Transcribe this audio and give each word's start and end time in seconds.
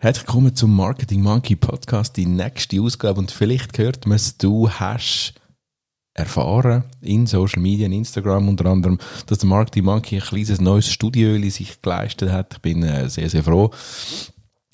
Herzlich 0.00 0.28
willkommen 0.28 0.54
zum 0.54 0.76
Marketing 0.76 1.22
Monkey 1.22 1.56
Podcast, 1.56 2.16
die 2.16 2.24
nächste 2.24 2.80
Ausgabe. 2.80 3.18
Und 3.18 3.32
vielleicht 3.32 3.72
gehört 3.72 4.06
man 4.06 4.14
es, 4.14 4.38
du 4.38 4.70
hast 4.70 5.34
erfahren 6.14 6.84
in 7.00 7.26
Social 7.26 7.60
Media, 7.60 7.86
in 7.86 7.92
Instagram 7.92 8.48
unter 8.48 8.66
anderem, 8.66 8.98
dass 9.26 9.38
der 9.38 9.48
Marketing 9.48 9.86
Monkey 9.86 10.14
ein 10.14 10.22
kleines 10.22 10.60
neues 10.60 10.88
Studio 10.88 11.36
sich 11.50 11.82
geleistet 11.82 12.30
hat. 12.30 12.54
Ich 12.54 12.62
bin 12.62 12.84
äh, 12.84 13.10
sehr, 13.10 13.28
sehr 13.28 13.42
froh 13.42 13.72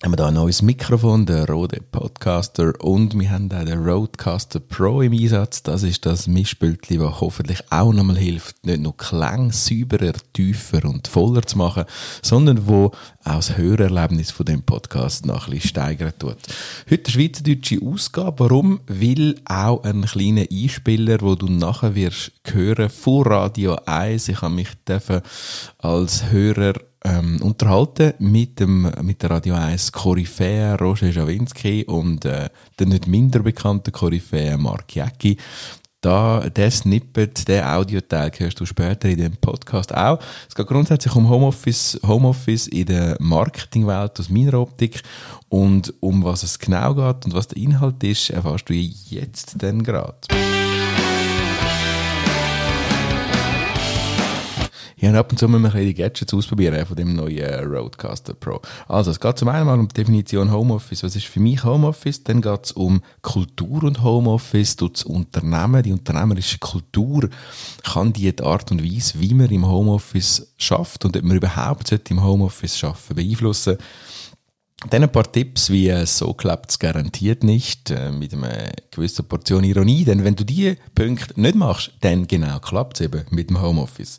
haben 0.05 0.13
wir 0.13 0.17
da 0.17 0.29
ein 0.29 0.35
neues 0.35 0.61
Mikrofon, 0.61 1.25
der 1.25 1.49
Rode 1.49 1.81
Podcaster 1.81 2.75
und 2.85 3.19
wir 3.19 3.31
haben 3.31 3.51
auch 3.51 3.65
den 3.65 3.83
Rodecaster 3.83 4.61
Pro 4.61 5.01
im 5.01 5.15
Einsatz. 5.15 5.63
Das 5.63 5.83
ist 5.83 6.05
das 6.05 6.27
Mischbildchen, 6.27 6.99
das 6.99 7.23
hoffentlich 7.23 7.63
auch 7.71 7.91
nochmal 7.91 8.19
hilft, 8.19 8.67
nicht 8.67 8.83
nur 8.83 8.95
Klang 8.99 9.51
sauberer, 9.51 10.13
tiefer 10.35 10.85
und 10.85 11.09
voller 11.09 11.41
zu 11.41 11.57
machen, 11.57 11.85
sondern 12.21 12.67
wo 12.67 12.93
auch 13.25 13.37
das 13.37 13.57
Hörerlebnis 13.57 14.31
von 14.31 14.45
dem 14.45 14.63
Podcast 14.63 15.25
noch 15.25 15.47
ein 15.47 15.53
bisschen 15.55 15.71
steigern 15.71 16.13
tut. 16.19 16.37
Heute 16.91 17.05
eine 17.07 17.11
schweizerdeutsche 17.11 17.81
Ausgabe. 17.83 18.45
Warum? 18.45 18.81
Weil 18.87 19.37
auch 19.47 19.85
ein 19.85 20.03
kleiner 20.03 20.45
Einspieler, 20.53 21.23
wo 21.23 21.35
du 21.35 21.49
nachher 21.49 21.95
wirst 21.95 22.33
hören, 22.53 22.91
vor 22.91 23.27
Radio 23.27 23.79
1. 23.87 24.29
Ich 24.29 24.43
habe 24.43 24.55
mich 24.55 24.69
als 25.79 26.31
Hörer 26.31 26.75
ähm, 27.05 27.41
unterhalten 27.43 28.15
mit 28.19 28.59
dem 28.61 28.91
mit 29.03 29.23
der 29.23 29.31
Radio 29.31 29.55
1 29.55 29.93
Koryphäe 29.93 30.77
Roger 30.79 31.13
Schawinski 31.13 31.85
und 31.85 32.25
äh, 32.25 32.49
der 32.79 32.87
nicht 32.87 33.07
minder 33.07 33.41
bekannte 33.41 33.93
Koryphäe 33.93 34.57
Mark 34.57 34.95
Jäcki. 34.95 35.37
Da, 36.01 36.51
der 36.51 36.71
Snippet, 36.71 37.49
der 37.49 37.75
Audioteil 37.79 38.31
hörst 38.37 38.61
du 38.61 38.67
später 38.67 39.09
in 39.09 39.17
dem 39.17 39.37
Podcast 39.39 39.95
auch. 39.95 40.19
Es 40.47 40.55
geht 40.55 40.67
grundsätzlich 40.67 41.17
um 41.17 41.31
Homeoffice, 41.31 41.99
Homeoffice 42.07 42.67
in 42.67 42.85
der 42.85 43.17
Marketingwelt 43.21 44.21
aus 44.21 44.29
meiner 44.29 44.61
Optik 44.61 45.01
und 45.49 45.95
um 46.01 46.23
was 46.23 46.43
es 46.43 46.59
genau 46.59 46.95
geht 46.95 47.25
und 47.25 47.33
was 47.33 47.49
der 47.49 47.57
Inhalt 47.57 48.05
ist, 48.05 48.29
erfährst 48.29 48.69
du 48.69 48.75
jetzt 48.75 49.63
denn 49.63 49.83
gerade. 49.83 50.19
Habe 55.09 55.19
ab 55.19 55.31
und 55.31 55.39
zu 55.39 55.49
mal 55.49 55.65
ein 55.65 55.87
die 55.87 55.95
Gadgets 55.95 56.33
ausprobieren 56.33 56.87
von 56.87 56.97
dem 56.97 57.15
neuen 57.15 57.39
äh, 57.39 57.61
Roadcaster 57.61 58.35
Pro. 58.35 58.61
Also, 58.89 59.11
es 59.11 59.21
geht 59.21 59.39
zum 59.39 59.49
einen 59.49 59.67
mal 59.67 59.79
um 59.79 59.89
die 59.89 59.95
Definition 59.95 60.53
Homeoffice. 60.53 61.03
Was 61.03 61.17
ist 61.17 61.27
für 61.27 61.41
mich 61.41 61.65
Homeoffice? 61.65 62.23
Dann 62.25 62.41
geht 62.41 62.65
es 62.65 62.73
um 62.73 63.03
Kultur 63.23 63.85
und 63.85 64.03
Homeoffice, 64.03 64.77
das 64.77 65.05
Unternehmen, 65.05 65.83
die 65.83 65.93
unternehmerische 65.93 66.59
Kultur. 66.59 67.29
Kann 67.83 68.13
die, 68.13 68.35
die 68.35 68.43
Art 68.43 68.71
und 68.71 68.85
Weise, 68.85 69.21
wie 69.21 69.35
man 69.35 69.51
im 69.51 69.67
Homeoffice 69.67 70.55
schafft 70.59 71.05
und 71.05 71.17
ob 71.17 71.23
man 71.23 71.37
überhaupt 71.37 71.93
im 72.11 72.23
Homeoffice 72.23 72.79
schaffen, 72.79 73.17
beeinflussen? 73.17 73.79
Dann 74.91 75.03
ein 75.03 75.13
paar 75.13 75.31
Tipps, 75.31 75.71
wie 75.71 75.89
äh, 75.89 76.05
so 76.05 76.35
klappt 76.35 76.71
es 76.71 76.79
garantiert 76.79 77.43
nicht, 77.43 77.91
äh, 77.91 78.11
mit 78.11 78.35
einer 78.35 78.71
gewissen 78.91 79.25
Portion 79.25 79.65
Ironie, 79.65 80.05
denn 80.05 80.25
wenn 80.25 80.37
du 80.37 80.45
diese 80.45 80.77
Punkte 80.95 81.41
nicht 81.41 81.55
machst, 81.55 81.93
dann 82.01 82.27
genau 82.27 82.59
klappt 82.59 83.01
es 83.01 83.07
eben 83.07 83.25
mit 83.31 83.49
dem 83.49 83.63
Homeoffice. 83.63 84.19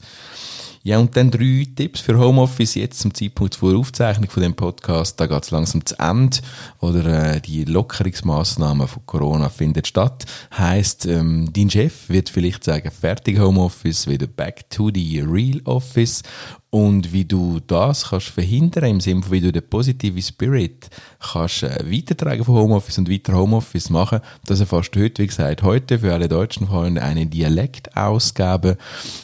Ja, 0.85 0.99
und 0.99 1.17
dann 1.17 1.31
drei 1.31 1.65
Tipps 1.75 2.01
für 2.01 2.15
Homeoffice 2.15 2.75
jetzt 2.75 2.99
zum 2.99 3.11
Zeitpunkt 3.11 3.55
vor 3.55 3.75
Aufzeichnung 3.75 4.29
von 4.29 4.43
dem 4.43 4.53
Podcast. 4.53 5.19
Da 5.19 5.25
geht 5.25 5.41
es 5.41 5.49
langsam 5.49 5.83
zu 5.83 5.97
Ende 5.97 6.37
oder 6.79 7.33
äh, 7.33 7.41
die 7.41 7.63
Lockerungsmaßnahmen 7.63 8.87
von 8.87 9.03
Corona 9.07 9.49
findet 9.49 9.87
statt. 9.87 10.25
Heißt, 10.55 11.07
ähm, 11.07 11.49
dein 11.51 11.71
Chef 11.71 12.07
wird 12.09 12.29
vielleicht 12.29 12.63
sagen, 12.63 12.91
fertig 12.91 13.39
Homeoffice, 13.39 14.05
wieder 14.05 14.27
back 14.27 14.69
to 14.69 14.91
the 14.93 15.21
real 15.21 15.59
office 15.63 16.21
und 16.75 17.13
wie 17.13 17.23
du 17.23 17.61
das 17.65 18.09
kannst 18.09 18.27
verhindern, 18.27 18.83
im 18.83 18.99
Sinne 18.99 19.21
von 19.21 19.31
wie 19.31 19.39
du 19.39 19.53
den 19.53 19.65
positiven 19.65 20.21
Spirit 20.21 20.89
kannst 21.19 21.63
äh, 21.63 21.89
weitertragen 21.89 22.43
von 22.43 22.55
Homeoffice 22.55 22.97
und 22.97 23.09
weiter 23.09 23.31
Homeoffice 23.31 23.89
machen, 23.89 24.19
das 24.45 24.59
erfährst 24.59 24.93
du 24.93 24.99
heute, 24.99 25.23
wie 25.23 25.27
gesagt, 25.27 25.63
heute 25.63 25.99
für 25.99 26.11
alle 26.11 26.27
deutschen 26.27 26.67
Freunde 26.67 27.01
eine 27.01 27.27
Dialektausgabe, 27.27 28.77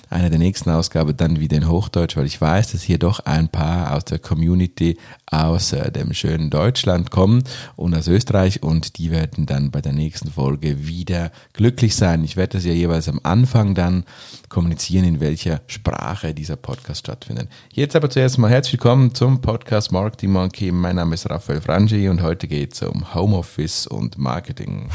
eine 0.10 0.30
der 0.30 0.40
nächsten 0.40 0.70
Ausgaben 0.70 1.18
dann 1.18 1.42
wieder 1.42 1.58
in 1.58 1.68
Hochdeutsch, 1.68 2.16
weil 2.16 2.26
ich 2.26 2.40
weiß, 2.40 2.72
dass 2.72 2.84
hier 2.84 3.00
doch 3.00 3.20
ein 3.20 3.50
paar 3.50 3.98
aus 3.98 4.06
der 4.06 4.20
Community 4.20 4.98
aus 5.26 5.74
äh, 5.74 5.92
dem 5.92 6.14
schönen 6.14 6.52
Deutschland 6.52 7.12
kommen 7.12 7.44
und 7.76 7.94
aus 7.94 8.08
Österreich 8.08 8.64
und 8.64 8.98
die 8.98 9.12
werden 9.12 9.46
dann 9.46 9.72
bei 9.72 9.82
der 9.82 9.92
nächsten 9.92 10.32
Folge 10.32 10.88
wieder 10.88 11.34
glücklich 11.52 11.98
sein. 11.98 12.24
Ich 12.24 12.38
werde 12.38 12.54
das 12.58 12.66
ja 12.66 12.72
jeweils 12.72 13.10
am 13.10 13.20
Anfang 13.24 13.76
dann 13.76 14.06
kommunizieren, 14.48 15.04
in 15.04 15.20
welcher 15.20 15.62
Sprache 15.68 16.34
dieser 16.34 16.56
Podcast 16.56 17.02
stattfindet. 17.02 17.41
Jetzt 17.72 17.96
aber 17.96 18.10
zuerst 18.10 18.38
mal 18.38 18.50
herzlich 18.50 18.74
willkommen 18.74 19.14
zum 19.14 19.42
Podcast 19.42 19.92
Marketing 19.92 20.32
Monkey. 20.32 20.72
Mein 20.72 20.96
Name 20.96 21.16
ist 21.16 21.30
Raphael 21.30 21.62
Frangi 21.62 22.10
und 22.10 22.22
heute 22.22 22.48
geht 22.48 22.74
es 22.74 22.82
um 22.82 23.14
Homeoffice 23.14 23.88
und 23.88 24.18
Marketing. 24.18 24.90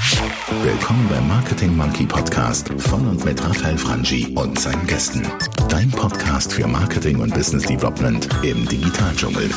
Willkommen 0.62 1.08
beim 1.08 1.26
Marketing 1.28 1.76
Monkey 1.76 2.06
Podcast 2.06 2.68
von 2.78 3.06
und 3.08 3.24
mit 3.24 3.42
Raphael 3.42 3.78
Frangi 3.78 4.34
und 4.36 4.58
seinen 4.58 4.86
Gästen. 4.86 5.22
Dein 5.68 5.90
Podcast 5.90 6.52
für 6.52 6.66
Marketing 6.66 7.20
und 7.20 7.34
Business 7.34 7.64
Development 7.64 8.28
im 8.42 8.66
Digitaldschungel. 8.68 9.50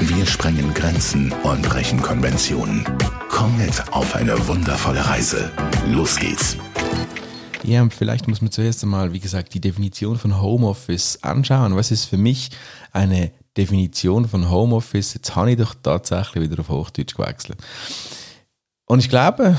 Wir 0.00 0.26
sprengen 0.26 0.72
Grenzen 0.74 1.32
und 1.42 1.62
brechen 1.62 2.00
Konventionen. 2.00 2.84
Komm 3.30 3.56
mit 3.56 3.82
auf 3.92 4.14
eine 4.14 4.46
wundervolle 4.48 5.06
Reise. 5.06 5.50
Los 5.86 6.16
geht's. 6.16 6.56
Ja, 7.68 7.86
vielleicht 7.90 8.28
muss 8.28 8.40
man 8.40 8.50
zuerst 8.50 8.82
einmal, 8.82 9.12
wie 9.12 9.20
gesagt, 9.20 9.52
die 9.52 9.60
Definition 9.60 10.16
von 10.16 10.40
Homeoffice 10.40 11.18
anschauen. 11.22 11.76
Was 11.76 11.90
ist 11.90 12.06
für 12.06 12.16
mich 12.16 12.48
eine 12.92 13.30
Definition 13.58 14.26
von 14.26 14.48
Homeoffice? 14.48 15.12
Jetzt 15.12 15.36
habe 15.36 15.50
ich 15.50 15.58
doch 15.58 15.74
tatsächlich 15.74 16.44
wieder 16.44 16.60
auf 16.60 16.70
Hochdeutsch 16.70 17.14
gewechselt. 17.14 17.58
Und 18.86 19.00
ich 19.00 19.10
glaube, 19.10 19.58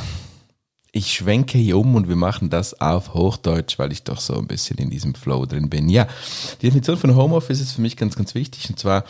ich 0.91 1.13
schwenke 1.13 1.59
hier 1.59 1.77
um 1.77 1.93
und 1.93 2.09
wir 2.09 2.15
machen 2.15 2.49
das 2.49 2.81
auf 2.81 3.13
Hochdeutsch, 3.13 3.77
weil 3.77 3.91
ich 3.91 4.01
doch 4.01 4.19
so 4.19 4.39
ein 4.39 4.47
bisschen 4.47 4.79
in 4.79 4.89
diesem 4.89 5.13
Flow 5.13 5.45
drin 5.45 5.69
bin. 5.69 5.87
Ja, 5.87 6.07
die 6.63 6.65
Definition 6.65 6.97
von 6.97 7.15
Homeoffice 7.15 7.61
ist 7.61 7.73
für 7.73 7.81
mich 7.81 7.95
ganz, 7.95 8.15
ganz 8.15 8.33
wichtig. 8.33 8.71
Und 8.71 8.79
zwar 8.79 9.03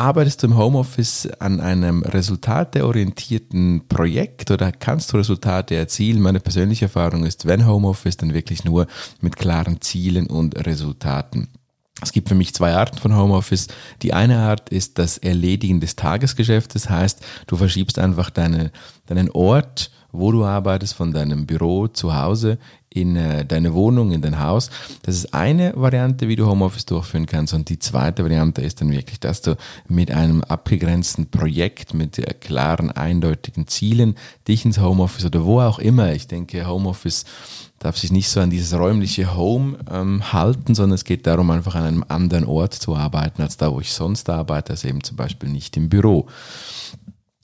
Arbeitest 0.00 0.42
du 0.42 0.46
im 0.46 0.56
Homeoffice 0.56 1.28
an 1.40 1.60
einem 1.60 2.02
resultateorientierten 2.02 3.86
Projekt 3.86 4.50
oder 4.50 4.72
kannst 4.72 5.12
du 5.12 5.18
Resultate 5.18 5.74
erzielen? 5.74 6.22
Meine 6.22 6.40
persönliche 6.40 6.86
Erfahrung 6.86 7.26
ist, 7.26 7.44
wenn 7.44 7.66
Homeoffice, 7.66 8.16
dann 8.16 8.32
wirklich 8.32 8.64
nur 8.64 8.86
mit 9.20 9.36
klaren 9.36 9.82
Zielen 9.82 10.26
und 10.26 10.56
Resultaten. 10.66 11.48
Es 12.02 12.12
gibt 12.12 12.28
für 12.28 12.34
mich 12.34 12.54
zwei 12.54 12.74
Arten 12.74 12.98
von 12.98 13.16
Homeoffice. 13.16 13.68
Die 14.02 14.12
eine 14.12 14.38
Art 14.38 14.70
ist 14.70 14.98
das 14.98 15.18
Erledigen 15.18 15.80
des 15.80 15.96
Tagesgeschäfts. 15.96 16.74
Das 16.74 16.90
heißt, 16.90 17.24
du 17.46 17.56
verschiebst 17.56 17.98
einfach 17.98 18.30
deine, 18.30 18.72
deinen 19.06 19.30
Ort, 19.30 19.90
wo 20.12 20.32
du 20.32 20.44
arbeitest, 20.44 20.94
von 20.94 21.12
deinem 21.12 21.46
Büro 21.46 21.86
zu 21.86 22.16
Hause 22.16 22.58
in 22.92 23.14
äh, 23.14 23.44
deine 23.44 23.72
Wohnung, 23.74 24.10
in 24.10 24.20
dein 24.20 24.40
Haus. 24.40 24.70
Das 25.02 25.14
ist 25.14 25.32
eine 25.32 25.72
Variante, 25.76 26.26
wie 26.26 26.34
du 26.34 26.46
Homeoffice 26.46 26.86
durchführen 26.86 27.26
kannst. 27.26 27.54
Und 27.54 27.68
die 27.68 27.78
zweite 27.78 28.24
Variante 28.24 28.62
ist 28.62 28.80
dann 28.80 28.90
wirklich, 28.90 29.20
dass 29.20 29.42
du 29.42 29.56
mit 29.86 30.10
einem 30.10 30.42
abgegrenzten 30.42 31.30
Projekt, 31.30 31.94
mit 31.94 32.20
klaren, 32.40 32.90
eindeutigen 32.90 33.68
Zielen 33.68 34.16
dich 34.48 34.64
ins 34.64 34.80
Homeoffice 34.80 35.26
oder 35.26 35.44
wo 35.44 35.60
auch 35.60 35.78
immer, 35.78 36.12
ich 36.12 36.26
denke, 36.26 36.66
Homeoffice 36.66 37.24
darf 37.80 37.96
sich 37.96 38.12
nicht 38.12 38.28
so 38.28 38.40
an 38.40 38.50
dieses 38.50 38.78
räumliche 38.78 39.34
Home 39.34 39.78
ähm, 39.90 40.32
halten, 40.32 40.74
sondern 40.74 40.94
es 40.94 41.04
geht 41.04 41.26
darum, 41.26 41.50
einfach 41.50 41.74
an 41.74 41.84
einem 41.84 42.04
anderen 42.06 42.44
Ort 42.44 42.74
zu 42.74 42.94
arbeiten, 42.94 43.42
als 43.42 43.56
da, 43.56 43.72
wo 43.72 43.80
ich 43.80 43.92
sonst 43.92 44.28
arbeite, 44.30 44.74
also 44.74 44.86
eben 44.86 45.02
zum 45.02 45.16
Beispiel 45.16 45.48
nicht 45.48 45.76
im 45.76 45.88
Büro. 45.88 46.26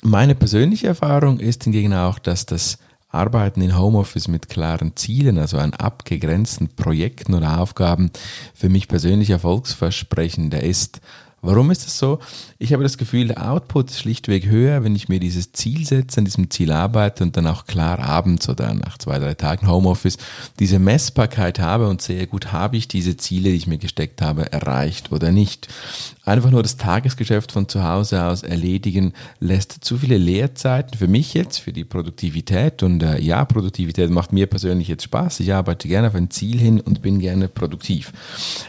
Meine 0.03 0.35
persönliche 0.35 0.89
Erfahrung 0.89 1.41
ist 1.41 1.65
hingegen 1.65 1.95
auch, 1.95 2.19
dass 2.19 2.45
das 2.45 2.79
Arbeiten 3.09 3.63
in 3.63 3.79
Homeoffice 3.79 4.29
mit 4.29 4.51
klaren 4.51 4.95
Zielen, 4.95 5.39
also 5.39 5.57
an 5.57 5.73
abgegrenzten 5.73 6.69
Projekten 6.77 7.33
oder 7.33 7.61
Aufgaben, 7.61 8.11
für 8.55 8.69
mich 8.69 8.89
persönlich 8.89 9.31
erfolgsversprechender 9.31 10.63
ist. 10.63 11.01
Warum 11.47 11.71
ist 11.71 11.87
das 11.87 11.99
so? 11.99 12.19
Ich 12.59 12.73
habe 12.73 12.83
das 12.83 12.99
Gefühl, 12.99 13.29
der 13.29 13.51
Output 13.51 13.91
ist 13.91 14.01
schlichtweg 14.01 14.47
höher, 14.47 14.83
wenn 14.83 14.97
ich 14.97 15.09
mir 15.09 15.21
dieses 15.21 15.53
Ziel 15.53 15.87
setze, 15.87 16.19
an 16.19 16.25
diesem 16.25 16.51
Ziel 16.51 16.73
arbeite 16.73 17.23
und 17.23 17.37
dann 17.37 17.47
auch 17.47 17.67
klar 17.67 18.01
abends 18.01 18.49
oder 18.49 18.75
nach 18.75 18.99
zwei, 18.99 19.19
drei 19.19 19.35
Tagen 19.35 19.69
Homeoffice 19.69 20.19
diese 20.59 20.79
Messbarkeit 20.79 21.61
habe 21.61 21.89
und 21.89 22.03
sehe, 22.03 22.27
gut, 22.27 22.53
habe 22.53 22.77
ich 22.77 22.89
diese 22.89 23.17
Ziele, 23.17 23.51
die 23.51 23.57
ich 23.57 23.67
mir 23.67 23.79
gesteckt 23.79 24.23
habe, 24.23 24.53
erreicht 24.53 25.13
oder 25.13 25.31
nicht. 25.31 25.69
Einfach 26.25 26.51
nur 26.51 26.65
das 26.65 26.77
Tagesgeschäft 26.77 27.53
von 27.53 27.69
zu 27.69 27.85
Hause 27.85 28.25
aus 28.25 28.43
erledigen 28.43 29.13
lässt 29.39 29.85
zu 29.85 29.97
viele 29.97 30.19
Leerzeiten 30.19 30.99
für 30.99 31.07
mich 31.07 31.35
jetzt, 31.35 31.59
für 31.59 31.73
die 31.73 31.85
Produktivität. 31.85 32.83
Und 32.83 33.03
äh, 33.05 33.21
ja, 33.21 33.45
Produktivität 33.45 34.11
macht 34.11 34.33
mir 34.33 34.49
persönlich 34.49 34.89
jetzt 34.89 35.05
Spaß. 35.05 35.39
Ich 35.39 35.55
arbeite 35.55 35.87
gerne 35.87 36.09
auf 36.09 36.17
ein 36.17 36.31
Ziel 36.31 36.59
hin 36.59 36.81
und 36.81 37.01
bin 37.01 37.21
gerne 37.21 37.47
produktiv. 37.47 38.13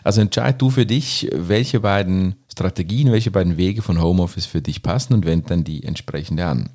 Also 0.03 0.21
entscheid 0.21 0.62
du 0.62 0.69
für 0.69 0.85
dich, 0.85 1.29
welche 1.33 1.79
beiden 1.79 2.35
Strategien, 2.57 3.12
welche 3.12 3.30
beiden 3.30 3.56
Wege 3.56 3.83
von 3.83 4.01
Homeoffice 4.01 4.48
für 4.48 4.63
dich 4.63 4.81
passen 4.81 5.13
und 5.13 5.27
wend 5.27 5.51
dann 5.51 5.63
die 5.63 5.83
entsprechende 5.83 6.48
an. 6.48 6.71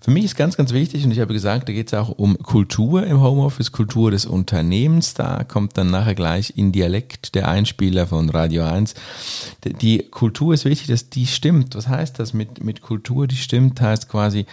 Für 0.00 0.10
mich 0.10 0.24
ist 0.24 0.34
ganz, 0.34 0.56
ganz 0.56 0.72
wichtig, 0.72 1.04
und 1.04 1.12
ich 1.12 1.20
habe 1.20 1.32
gesagt, 1.32 1.68
da 1.68 1.72
geht 1.72 1.86
es 1.86 1.94
auch 1.94 2.08
um 2.08 2.36
Kultur 2.38 3.06
im 3.06 3.20
Homeoffice, 3.20 3.70
Kultur 3.70 4.10
des 4.10 4.26
Unternehmens. 4.26 5.14
Da 5.14 5.44
kommt 5.44 5.78
dann 5.78 5.92
nachher 5.92 6.16
gleich 6.16 6.54
in 6.56 6.72
Dialekt 6.72 7.36
der 7.36 7.46
Einspieler 7.46 8.08
von 8.08 8.28
Radio 8.28 8.64
1. 8.64 8.94
Die 9.80 9.98
Kultur 10.10 10.52
ist 10.52 10.64
wichtig, 10.64 10.88
dass 10.88 11.10
die 11.10 11.28
stimmt. 11.28 11.76
Was 11.76 11.86
heißt 11.86 12.18
das 12.18 12.34
mit, 12.34 12.64
mit 12.64 12.82
Kultur, 12.82 13.28
die 13.28 13.36
stimmt? 13.36 13.80
Heißt 13.80 14.08
quasi, 14.08 14.46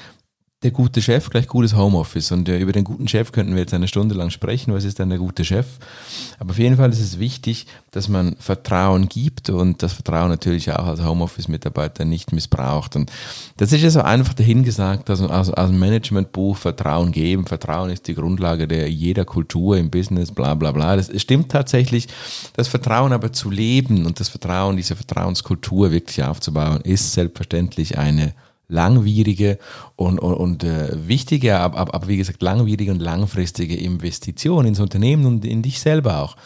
der 0.62 0.72
gute 0.72 1.02
Chef 1.02 1.30
gleich 1.30 1.48
gutes 1.48 1.74
Homeoffice. 1.74 2.34
Und 2.34 2.50
äh, 2.50 2.60
über 2.60 2.74
den 2.74 2.84
guten 2.84 3.08
Chef 3.08 3.32
könnten 3.32 3.54
wir 3.54 3.62
jetzt 3.62 3.74
eine 3.74 3.88
Stunde 3.88 4.14
lang 4.14 4.30
sprechen. 4.30 4.74
Was 4.74 4.84
ist 4.84 5.00
denn 5.00 5.08
der 5.08 5.18
gute 5.18 5.46
Chef? 5.46 5.66
Aber 6.38 6.52
auf 6.52 6.60
jeden 6.60 6.76
Fall 6.76 6.90
ist 6.90 7.00
es 7.00 7.18
wichtig, 7.18 7.66
dass 7.92 8.10
man 8.10 8.36
Vertrauen 8.40 9.08
gibt 9.08 9.50
und 9.50 9.82
das 9.82 9.94
Vertrauen 9.94 10.28
natürlich 10.28 10.70
auch 10.74 10.86
als 10.86 11.02
Homeoffice-Mitarbeiter 11.02 12.04
nicht 12.04 12.34
missbraucht. 12.34 12.98
Und 12.98 13.10
das 13.56 13.72
ist 13.72 13.82
ja 13.82 13.90
so 13.90 14.02
einfach 14.02 14.34
dahingesagt, 14.34 15.10
also 15.10 15.30
aus, 15.30 15.50
aus 15.50 15.70
dem 15.70 15.80
Managementbuch 15.80 16.58
Vertrauen 16.58 17.14
geben. 17.14 17.46
Vertrauen 17.46 17.90
ist 17.90 18.10
die 18.10 18.16
Grundlage 18.16 18.68
der 18.68 18.92
jeder 18.92 19.24
Kultur 19.24 19.78
im 19.78 19.90
Business, 19.90 20.30
bla 20.30 20.56
bla 20.56 20.74
bla. 20.74 20.98
Das 20.98 21.10
stimmt 21.22 21.50
tatsächlich. 21.54 22.10
Das 22.58 22.68
Vertrauen 22.68 23.14
aber 23.14 23.32
zu 23.32 23.50
leben 23.50 24.06
und 24.06 24.20
das 24.20 24.28
Vertrauen, 24.28 24.76
diese 24.76 24.98
Vertrauenskultur 24.98 25.92
wirklich 25.92 26.22
aufzubauen, 26.22 26.82
ist 26.82 27.14
selbstverständlich 27.14 27.98
eine 27.98 28.34
langwierige 28.70 29.58
und, 29.98 30.20
und, 30.20 30.36
und 30.36 30.64
äh, 30.64 31.08
wichtige, 31.08 31.58
aber, 31.58 31.78
aber, 31.78 31.94
aber 31.96 32.08
wie 32.08 32.18
gesagt, 32.18 32.42
langwierige 32.42 32.92
und 32.92 33.02
langfristige 33.02 33.76
Investition 33.76 34.66
ins 34.66 34.80
Unternehmen 34.80 35.26
und 35.26 35.44
in 35.44 35.62
dich 35.62 35.82
selber 35.82 36.24
auch. 36.24 36.38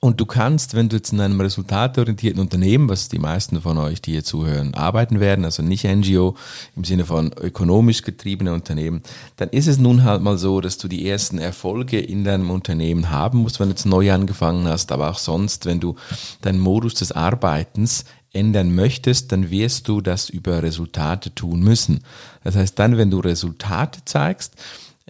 Und 0.00 0.20
du 0.20 0.26
kannst, 0.26 0.74
wenn 0.74 0.88
du 0.88 0.96
jetzt 0.96 1.12
in 1.12 1.20
einem 1.20 1.40
resultatorientierten 1.40 2.40
Unternehmen, 2.40 2.88
was 2.88 3.08
die 3.08 3.18
meisten 3.18 3.60
von 3.60 3.78
euch, 3.78 4.00
die 4.00 4.12
hier 4.12 4.22
zuhören, 4.22 4.74
arbeiten 4.74 5.18
werden, 5.18 5.44
also 5.44 5.60
nicht 5.64 5.84
NGO 5.84 6.36
im 6.76 6.84
Sinne 6.84 7.04
von 7.04 7.32
ökonomisch 7.32 8.02
getriebene 8.02 8.52
Unternehmen, 8.52 9.02
dann 9.36 9.48
ist 9.48 9.66
es 9.66 9.78
nun 9.78 10.04
halt 10.04 10.22
mal 10.22 10.38
so, 10.38 10.60
dass 10.60 10.78
du 10.78 10.86
die 10.86 11.08
ersten 11.08 11.38
Erfolge 11.38 11.98
in 11.98 12.22
deinem 12.22 12.50
Unternehmen 12.52 13.10
haben 13.10 13.38
musst, 13.38 13.58
wenn 13.58 13.68
du 13.68 13.72
jetzt 13.72 13.86
neu 13.86 14.12
angefangen 14.12 14.68
hast, 14.68 14.92
aber 14.92 15.10
auch 15.10 15.18
sonst, 15.18 15.66
wenn 15.66 15.80
du 15.80 15.96
deinen 16.42 16.60
Modus 16.60 16.94
des 16.94 17.10
Arbeitens 17.10 18.04
ändern 18.32 18.74
möchtest, 18.74 19.32
dann 19.32 19.50
wirst 19.50 19.88
du 19.88 20.00
das 20.00 20.28
über 20.28 20.62
Resultate 20.62 21.34
tun 21.34 21.60
müssen. 21.60 22.00
Das 22.44 22.56
heißt, 22.56 22.78
dann, 22.78 22.96
wenn 22.96 23.10
du 23.10 23.20
Resultate 23.20 24.00
zeigst, 24.04 24.54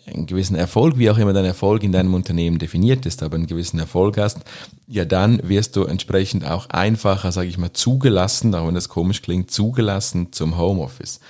einen 0.06 0.26
gewissen 0.26 0.56
Erfolg, 0.56 0.98
wie 0.98 1.10
auch 1.10 1.18
immer 1.18 1.32
dein 1.32 1.44
Erfolg 1.44 1.82
in 1.82 1.92
deinem 1.92 2.14
Unternehmen 2.14 2.58
definiert 2.58 3.06
ist, 3.06 3.22
aber 3.22 3.36
einen 3.36 3.46
gewissen 3.46 3.78
Erfolg 3.78 4.16
hast, 4.18 4.38
ja 4.86 5.04
dann 5.04 5.46
wirst 5.48 5.76
du 5.76 5.84
entsprechend 5.84 6.46
auch 6.46 6.70
einfacher, 6.70 7.32
sage 7.32 7.48
ich 7.48 7.58
mal, 7.58 7.72
zugelassen, 7.72 8.54
auch 8.54 8.66
wenn 8.66 8.74
das 8.74 8.88
komisch 8.88 9.22
klingt, 9.22 9.50
zugelassen 9.50 10.32
zum 10.32 10.56
Homeoffice. 10.56 11.20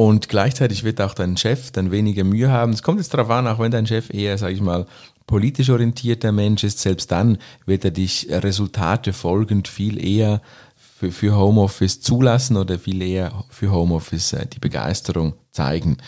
Und 0.00 0.30
gleichzeitig 0.30 0.82
wird 0.82 0.98
auch 1.02 1.12
dein 1.12 1.36
Chef 1.36 1.72
dann 1.72 1.90
weniger 1.90 2.24
Mühe 2.24 2.50
haben. 2.50 2.72
Es 2.72 2.82
kommt 2.82 3.00
jetzt 3.00 3.12
darauf 3.12 3.28
an, 3.28 3.46
auch 3.46 3.58
wenn 3.58 3.70
dein 3.70 3.86
Chef 3.86 4.08
eher, 4.08 4.38
sage 4.38 4.54
ich 4.54 4.62
mal, 4.62 4.86
politisch 5.26 5.68
orientierter 5.68 6.32
Mensch 6.32 6.64
ist, 6.64 6.78
selbst 6.78 7.12
dann 7.12 7.36
wird 7.66 7.84
er 7.84 7.90
dich 7.90 8.26
Resultate 8.30 9.12
folgend 9.12 9.68
viel 9.68 10.02
eher 10.02 10.40
für, 10.74 11.12
für 11.12 11.36
Homeoffice 11.36 12.00
zulassen 12.00 12.56
oder 12.56 12.78
viel 12.78 13.02
eher 13.02 13.44
für 13.50 13.70
Homeoffice 13.72 14.32
äh, 14.32 14.46
die 14.46 14.58
Begeisterung 14.58 15.34
zeigen. 15.52 15.98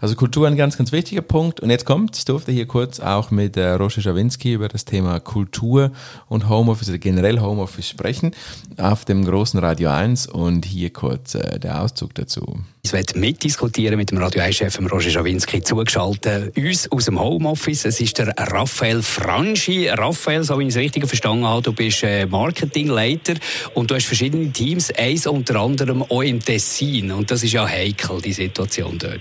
Also 0.00 0.14
Kultur 0.14 0.46
ein 0.46 0.56
ganz, 0.56 0.76
ganz 0.76 0.92
wichtiger 0.92 1.22
Punkt. 1.22 1.60
Und 1.60 1.70
jetzt 1.70 1.86
kommt, 1.86 2.16
ich 2.16 2.24
durfte 2.24 2.52
hier 2.52 2.66
kurz 2.66 3.00
auch 3.00 3.30
mit 3.30 3.56
äh, 3.56 3.70
Roger 3.70 4.02
Schawinski 4.02 4.52
über 4.52 4.68
das 4.68 4.84
Thema 4.84 5.18
Kultur 5.20 5.92
und 6.28 6.48
Homeoffice 6.48 6.90
oder 6.90 6.98
generell 6.98 7.40
Homeoffice 7.40 7.88
sprechen 7.88 8.32
auf 8.76 9.04
dem 9.04 9.24
großen 9.24 9.58
Radio 9.60 9.90
1 9.90 10.26
und 10.26 10.64
hier 10.64 10.92
kurz 10.92 11.34
äh, 11.34 11.58
der 11.58 11.82
Auszug 11.82 12.14
dazu. 12.14 12.58
Ich 12.84 12.92
werde 12.92 13.16
mitdiskutieren 13.16 13.96
mit 13.96 14.10
dem 14.10 14.18
Radio 14.18 14.42
1-Chef 14.42 14.76
Roger 14.90 15.10
Schawinski 15.10 15.62
zugeschaltet. 15.62 16.56
Uns 16.56 16.90
aus 16.90 17.04
dem 17.04 17.20
Homeoffice, 17.20 17.84
es 17.84 18.00
ist 18.00 18.18
der 18.18 18.34
Raphael 18.36 19.02
Franchi. 19.02 19.88
Raphael, 19.88 20.42
so 20.42 20.58
wie 20.58 20.64
ich 20.64 20.70
es 20.70 20.76
richtig 20.76 21.06
verstanden 21.06 21.46
habe, 21.46 21.62
du 21.62 21.72
bist 21.72 22.02
äh, 22.02 22.26
Marketingleiter 22.26 23.34
und 23.74 23.90
du 23.90 23.94
hast 23.94 24.06
verschiedene 24.06 24.50
Teams, 24.50 24.90
eins 24.98 25.28
unter 25.28 25.60
anderem 25.60 26.02
auch 26.02 26.22
im 26.22 26.44
Tessin. 26.44 27.12
Und 27.12 27.30
das 27.30 27.44
ist 27.44 27.52
ja 27.52 27.66
heikel, 27.66 28.20
die 28.20 28.32
Situation. 28.32 28.81
Situation 28.82 28.98
dort. 28.98 29.20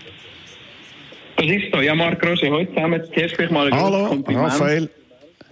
Das 1.38 1.46
ist 1.48 1.74
so. 1.74 1.82
Ja, 1.82 1.96
Marc 1.96 2.24
Roger, 2.26 2.50
heute 2.52 2.74
zusammen 2.74 3.02
zuerst 3.14 3.36
vielleicht 3.36 3.52
mal 3.52 3.68
ein 3.68 3.80
Hallo, 3.80 4.08
Kompliment. 4.08 4.54
Raphael. 4.54 4.90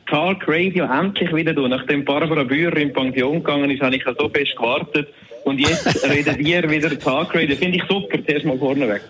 Talk 0.08 0.48
Radio 0.48 0.86
endlich 0.86 1.34
wieder 1.34 1.54
du. 1.54 1.68
Nachdem 1.68 2.04
Barbara 2.04 2.44
Bührer 2.44 2.78
in 2.78 2.92
Pension 2.92 3.44
gegangen 3.44 3.70
ist, 3.70 3.82
habe 3.82 3.96
ich 3.96 4.04
so 4.04 4.30
fest 4.30 4.56
gewartet. 4.56 5.08
Und 5.46 5.60
jetzt 5.60 6.04
redet 6.10 6.40
ihr 6.40 6.70
wieder 6.70 6.98
Talk 6.98 7.34
Radio. 7.36 7.56
Finde 7.56 7.78
ich 7.78 7.84
super, 7.84 8.18
zuerst 8.26 8.46
mal 8.46 8.58
vorneweg. 8.58 9.02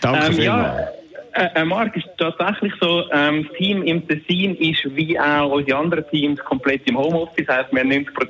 Danke 0.00 0.32
ähm, 0.32 0.40
ja, 0.40 0.88
äh, 1.34 1.48
äh, 1.54 1.64
Marc, 1.64 1.96
ist 1.96 2.08
tatsächlich 2.18 2.72
so, 2.80 3.04
ähm, 3.12 3.46
das 3.48 3.56
Team 3.56 3.82
im 3.82 4.06
Tessin 4.06 4.56
ist 4.56 4.84
wie 4.96 5.18
auch 5.18 5.50
unsere 5.50 5.78
anderen 5.78 6.04
Teams 6.10 6.38
komplett 6.40 6.88
im 6.88 6.98
Homeoffice. 6.98 7.46
Das 7.46 7.56
heisst, 7.56 7.72
wir 7.72 7.80
haben 7.80 7.90
90% 7.90 8.28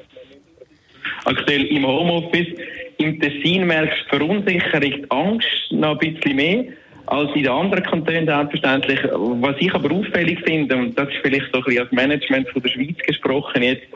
aktuell 1.24 1.64
im 1.66 1.86
Homeoffice. 1.86 2.48
Im 2.98 3.20
Tessin 3.20 3.66
merkst 3.66 4.04
du 4.10 4.16
Verunsicherung, 4.16 4.80
die 4.80 5.10
Angst 5.10 5.48
noch 5.70 6.00
ein 6.00 6.14
bisschen 6.14 6.36
mehr 6.36 6.64
als 7.06 7.30
in 7.34 7.42
den 7.42 7.52
anderen 7.52 7.84
Kantonen 7.84 8.26
selbstverständlich. 8.26 9.00
Was 9.12 9.56
ich 9.58 9.74
aber 9.74 9.94
auffällig 9.94 10.40
finde, 10.44 10.76
und 10.76 10.98
das 10.98 11.08
ist 11.08 11.18
vielleicht 11.22 11.52
so 11.52 11.58
ein 11.58 11.64
bisschen 11.64 11.82
als 11.82 11.92
Management 11.92 12.48
von 12.48 12.62
der 12.62 12.70
Schweiz 12.70 12.96
gesprochen 13.06 13.62
jetzt, 13.62 13.86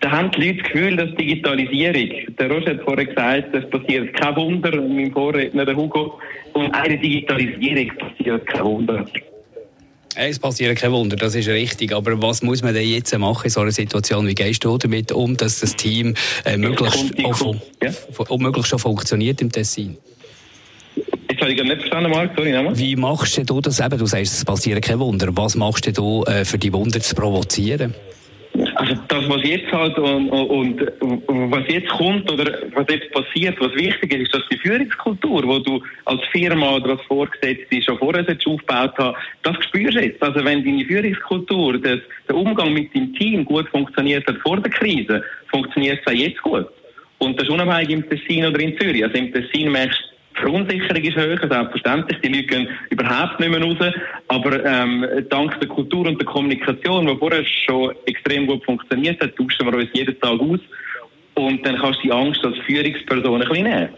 da 0.00 0.12
haben 0.12 0.30
die 0.30 0.46
Leute 0.46 0.62
das 0.62 0.72
Gefühl, 0.72 0.96
dass 0.96 1.14
Digitalisierung, 1.16 2.36
der 2.38 2.50
Roger 2.50 2.70
hat 2.70 2.82
vorher 2.82 3.06
gesagt, 3.06 3.54
es 3.54 3.68
passiert 3.68 4.14
kein 4.14 4.36
Wunder, 4.36 4.80
mein 4.80 5.12
Vorredner, 5.12 5.64
der 5.64 5.74
Hugo, 5.74 6.20
und 6.52 6.72
eine 6.72 6.98
Digitalisierung 6.98 7.92
passiert 7.96 8.46
kein 8.46 8.64
Wunder. 8.64 9.04
Es 10.14 10.38
passiert 10.38 10.76
kein 10.78 10.92
Wunder, 10.92 11.16
das 11.16 11.34
ist 11.34 11.48
richtig. 11.48 11.92
Aber 11.92 12.20
was 12.20 12.42
muss 12.42 12.62
man 12.62 12.74
denn 12.74 12.88
jetzt 12.88 13.16
machen 13.16 13.44
in 13.44 13.50
so 13.50 13.60
einer 13.60 13.70
Situation? 13.70 14.26
Wie 14.26 14.34
gehst 14.34 14.64
du 14.64 14.76
damit 14.78 15.12
um, 15.12 15.36
dass 15.36 15.60
das 15.60 15.76
Team 15.76 16.14
äh, 16.44 16.56
möglichst, 16.56 17.14
auch, 17.24 17.54
ja? 17.82 17.92
möglichst 18.38 18.70
schon 18.70 18.78
funktioniert 18.78 19.40
im 19.40 19.52
Tessin? 19.52 19.96
Jetzt 21.30 21.40
habe 21.40 21.52
ich 21.52 21.62
nicht 21.62 21.76
verstanden, 21.76 22.10
Marc. 22.10 22.32
Sorry, 22.36 22.52
nochmal. 22.52 22.76
Wie 22.76 22.96
machst 22.96 23.38
du 23.48 23.60
das 23.60 23.80
eben? 23.80 23.98
Du 23.98 24.06
sagst, 24.06 24.32
es 24.32 24.44
passiert 24.44 24.82
kein 24.82 24.98
Wunder. 24.98 25.28
Was 25.32 25.54
machst 25.54 25.86
du 25.96 26.24
äh, 26.24 26.44
für 26.44 26.58
die 26.58 26.72
Wunder 26.72 27.00
zu 27.00 27.14
provozieren? 27.14 27.94
Also 29.18 29.28
das, 29.28 29.36
was 29.36 29.48
jetzt 29.48 29.72
halt 29.72 29.98
und, 29.98 30.30
und, 30.30 31.02
und, 31.02 31.50
was 31.50 31.64
jetzt 31.68 31.88
kommt 31.88 32.30
oder 32.30 32.58
was 32.74 32.86
jetzt 32.88 33.10
passiert, 33.10 33.56
was 33.60 33.74
wichtig 33.74 34.12
ist, 34.12 34.22
ist, 34.22 34.34
dass 34.34 34.42
die 34.50 34.58
Führungskultur, 34.58 35.42
die 35.42 35.62
du 35.64 35.82
als 36.04 36.20
Firma 36.30 36.76
oder 36.76 36.90
als 36.90 37.02
Vorgesetzte 37.02 37.82
schon 37.82 37.98
vorher 37.98 38.24
aufgebaut 38.24 38.92
hast, 38.96 39.16
das 39.42 39.56
spürst 39.64 39.96
du 39.96 40.04
jetzt. 40.04 40.22
Also 40.22 40.44
wenn 40.44 40.64
deine 40.64 40.84
Führungskultur, 40.84 41.78
das, 41.78 42.00
der 42.28 42.36
Umgang 42.36 42.72
mit 42.72 42.94
deinem 42.94 43.14
Team 43.14 43.44
gut 43.44 43.68
funktioniert 43.70 44.26
hat 44.26 44.36
vor 44.38 44.60
der 44.60 44.70
Krise, 44.70 45.22
funktioniert 45.50 46.00
es 46.00 46.12
auch 46.12 46.16
jetzt 46.16 46.42
gut. 46.42 46.66
Und 47.18 47.36
das 47.36 47.48
ist 47.48 47.52
unabhängig 47.52 47.90
im 47.90 48.08
Tessin 48.08 48.46
oder 48.46 48.60
in 48.60 48.78
Zürich. 48.78 49.02
Also 49.02 49.18
im 49.18 49.32
Tessin 49.32 49.72
merkst 49.72 50.07
Verunsicherung 50.40 51.02
ist 51.02 51.16
höher, 51.16 51.38
selbstverständlich. 51.38 52.20
Die 52.20 52.28
Leute 52.28 52.46
gehen 52.46 52.68
überhaupt 52.90 53.40
nicht 53.40 53.50
mehr 53.50 53.62
raus. 53.62 53.76
Aber 54.28 54.64
ähm, 54.64 55.06
dank 55.28 55.58
der 55.60 55.68
Kultur 55.68 56.06
und 56.06 56.20
der 56.20 56.26
Kommunikation, 56.26 57.06
die 57.06 57.16
vorher 57.16 57.44
schon 57.44 57.94
extrem 58.06 58.46
gut 58.46 58.64
funktioniert 58.64 59.22
hat, 59.22 59.36
tauschen 59.36 59.66
wir 59.66 59.74
uns 59.74 59.90
jeden 59.92 60.18
Tag 60.20 60.40
aus. 60.40 60.60
Und 61.34 61.64
dann 61.64 61.78
kannst 61.78 62.00
du 62.00 62.08
die 62.08 62.12
Angst 62.12 62.44
als 62.44 62.56
Führungsperson 62.66 63.42
ein 63.42 63.48
bisschen 63.48 63.64
nehmen. 63.64 63.88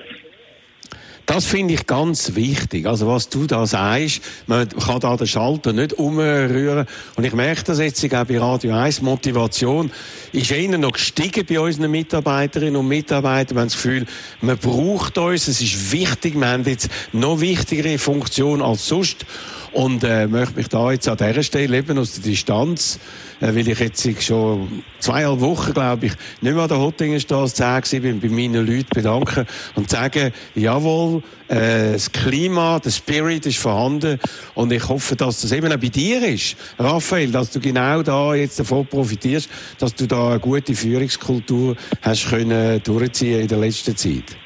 Das 1.32 1.44
finde 1.44 1.75
ich 1.75 1.87
ganz 1.87 2.34
wichtig. 2.34 2.87
Also 2.87 3.06
was 3.06 3.28
du 3.28 3.46
da 3.46 3.64
sagst, 3.64 4.20
man 4.49 4.68
kann 4.68 4.99
da 4.99 5.16
den 5.16 5.28
Schalter 5.28 5.72
nicht 5.72 5.92
umrühren. 5.92 6.88
Und 7.14 7.22
ich 7.22 7.32
merke 7.34 7.62
das 7.62 7.78
jetzt 7.78 8.04
auch 8.12 8.25
bei 8.25 8.40
Radio 8.40 8.75
1. 8.75 9.00
Motivation 9.02 9.92
ist 10.32 10.50
eher 10.50 10.76
noch 10.76 10.90
gestiegen 10.90 11.46
bei 11.49 11.60
unseren 11.60 11.92
Mitarbeiterinnen 11.92 12.75
und 12.75 12.88
Mitarbeitern. 12.88 13.54
Wir 13.56 13.60
haben 13.60 13.68
das 13.68 13.75
Gefühl, 13.76 14.06
man 14.40 14.58
braucht 14.58 15.18
uns. 15.18 15.46
Es 15.46 15.60
ist 15.60 15.92
wichtig. 15.92 16.34
Wir 16.34 16.49
haben 16.49 16.64
jetzt 16.64 16.88
noch 17.12 17.40
wichtigere 17.40 17.96
Funktion 17.99 18.60
als 18.60 18.88
sonst 18.88 19.25
und 19.72 20.04
äh, 20.04 20.26
möchte 20.26 20.56
mich 20.56 20.68
da 20.68 20.90
jetzt 20.90 21.08
an 21.08 21.16
dieser 21.16 21.42
Stelle 21.42 21.78
eben 21.78 21.98
aus 21.98 22.14
der 22.14 22.24
Distanz, 22.24 22.98
äh, 23.40 23.54
weil 23.54 23.68
ich 23.68 23.78
jetzt 23.78 24.22
schon 24.22 24.82
zweieinhalb 24.98 25.40
Wochen, 25.40 25.72
glaube 25.72 26.06
ich, 26.06 26.12
nicht 26.40 26.54
mehr 26.54 26.62
an 26.62 26.68
der 26.68 26.78
Hottingenstraße 26.78 27.82
zu 27.82 28.00
bin, 28.00 28.20
bei 28.20 28.28
meinen 28.28 28.66
Leuten 28.66 28.88
bedanken 28.92 29.46
und 29.76 29.90
sagen, 29.90 30.32
jawohl, 30.54 31.22
äh, 31.48 31.92
das 31.92 32.10
Klima, 32.10 32.78
der 32.78 32.90
Spirit 32.90 33.46
ist 33.46 33.58
vorhanden 33.58 34.18
und 34.54 34.72
ich 34.72 34.88
hoffe, 34.88 35.16
dass 35.16 35.40
das 35.40 35.52
eben 35.52 35.72
auch 35.72 35.78
bei 35.78 35.88
dir 35.88 36.26
ist, 36.26 36.56
Raphael, 36.78 37.30
dass 37.30 37.50
du 37.50 37.60
genau 37.60 38.02
da 38.02 38.34
jetzt 38.34 38.58
davon 38.58 38.86
profitierst, 38.86 39.48
dass 39.78 39.94
du 39.94 40.06
da 40.06 40.30
eine 40.30 40.40
gute 40.40 40.74
Führungskultur 40.74 41.76
hast 42.02 42.28
können 42.28 42.82
durchziehen 42.82 43.40
in 43.40 43.48
der 43.48 43.58
letzten 43.58 43.96
Zeit. 43.96 44.36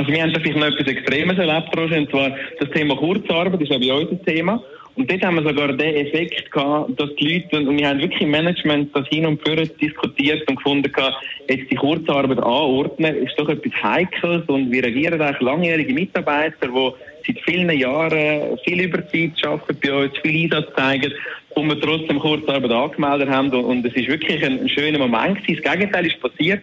Also 0.00 0.12
wir 0.12 0.22
haben 0.22 0.32
da 0.32 0.40
noch 0.40 0.66
etwas 0.66 0.86
Extremes 0.86 1.36
erlebt, 1.36 1.76
Roger, 1.76 1.98
und 1.98 2.08
zwar 2.08 2.30
das 2.58 2.70
Thema 2.70 2.96
Kurzarbeit 2.96 3.60
ist 3.60 3.70
ja 3.70 3.76
bei 3.76 3.92
uns 3.92 4.10
ein 4.10 4.24
Thema. 4.24 4.62
Und 4.94 5.10
dort 5.10 5.22
haben 5.22 5.34
wir 5.34 5.42
sogar 5.42 5.74
den 5.74 5.94
Effekt 5.94 6.50
gehabt, 6.50 6.98
dass 6.98 7.14
die 7.16 7.34
Leute, 7.34 7.68
und 7.68 7.76
wir 7.76 7.86
haben 7.86 8.00
wirklich 8.00 8.22
im 8.22 8.30
Management 8.30 8.96
das 8.96 9.06
hin 9.08 9.26
und 9.26 9.46
her 9.46 9.56
diskutiert 9.56 10.48
und 10.48 10.56
gefunden 10.56 10.90
gehabt, 10.90 11.22
jetzt 11.50 11.70
die 11.70 11.74
Kurzarbeit 11.74 12.38
anordnen, 12.38 13.14
ist 13.14 13.38
doch 13.38 13.50
etwas 13.50 13.72
Heikles 13.82 14.42
und 14.46 14.72
wir 14.72 14.82
regieren 14.82 15.20
eigentlich 15.20 15.42
langjährige 15.42 15.92
Mitarbeiter, 15.92 16.68
die 16.68 16.92
seit 17.26 17.44
vielen 17.44 17.78
Jahren 17.78 18.58
viel 18.64 18.80
Überzeit 18.80 19.32
arbeiten 19.44 19.78
bei 19.82 19.92
uns, 19.92 20.18
viel 20.22 20.44
Einsatz 20.44 20.74
zeigen 20.76 21.12
und 21.50 21.68
wir 21.68 21.78
trotzdem 21.78 22.18
Kurzarbeit 22.20 22.70
angemeldet 22.70 23.28
haben 23.28 23.50
und 23.52 23.84
es 23.84 23.94
ist 23.94 24.08
wirklich 24.08 24.42
ein, 24.42 24.60
ein 24.60 24.68
schöner 24.70 24.98
Moment 24.98 25.42
gewesen. 25.42 25.60
Das 25.62 25.74
Gegenteil 25.74 26.06
ist 26.06 26.18
passiert. 26.22 26.62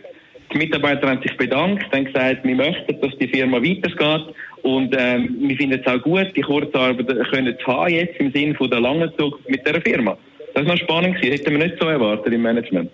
Die 0.53 0.57
Mitarbeiter 0.57 1.09
haben 1.09 1.21
sich 1.21 1.35
bedankt, 1.35 1.91
haben 1.91 2.05
gesagt, 2.05 2.43
wir 2.43 2.55
möchten, 2.55 3.01
dass 3.01 3.17
die 3.17 3.27
Firma 3.27 3.57
weitergeht 3.57 4.33
und 4.63 4.95
ähm, 4.97 5.35
wir 5.39 5.57
finden 5.57 5.81
es 5.83 5.87
auch 5.87 6.01
gut, 6.01 6.27
die 6.35 6.41
Kurzarbeit 6.41 7.07
können 7.29 7.57
zu 7.59 7.67
haben 7.67 7.93
jetzt 7.93 8.19
im 8.19 8.31
Sinne 8.31 8.55
von 8.55 8.69
der 8.69 8.79
langen 8.79 9.11
Zukunft 9.17 9.49
mit 9.49 9.65
der 9.67 9.81
Firma. 9.81 10.17
Das 10.53 10.65
war 10.65 10.73
noch 10.73 10.81
spannend 10.81 11.15
gewesen, 11.15 11.33
hätten 11.33 11.51
wir 11.51 11.67
nicht 11.67 11.79
so 11.79 11.87
erwartet 11.87 12.33
im 12.33 12.41
Management. 12.41 12.89